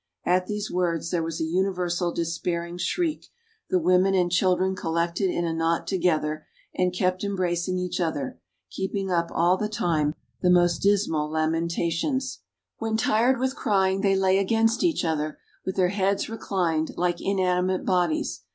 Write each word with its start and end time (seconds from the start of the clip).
At 0.25 0.47
these 0.47 0.71
words 0.71 1.11
there 1.11 1.21
was 1.21 1.39
a 1.39 1.43
universal 1.43 2.11
despairing 2.11 2.79
shriek. 2.79 3.27
The 3.69 3.77
women 3.77 4.15
and 4.15 4.31
children 4.31 4.75
collected 4.75 5.29
in 5.29 5.45
a 5.45 5.53
knot 5.53 5.85
together, 5.85 6.47
and 6.73 6.91
kept 6.91 7.23
embracing 7.23 7.77
each 7.77 7.99
other, 8.01 8.39
keeping 8.71 9.11
up, 9.11 9.29
all 9.31 9.57
the 9.57 9.69
time, 9.69 10.15
the 10.41 10.49
most 10.49 10.79
dismal 10.79 11.29
lamentations. 11.29 12.39
When 12.79 12.97
tired 12.97 13.39
with 13.39 13.55
crying 13.55 14.01
they 14.01 14.15
lay 14.15 14.39
against 14.39 14.83
each 14.83 15.05
other, 15.05 15.37
with 15.67 15.75
their 15.75 15.89
heads 15.89 16.29
reclined, 16.29 16.95
like 16.97 17.21
inanimate 17.21 17.85
bodies. 17.85 18.41